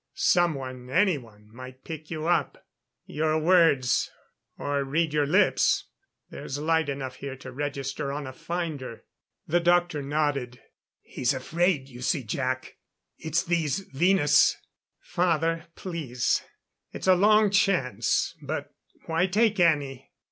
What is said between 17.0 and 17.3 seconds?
a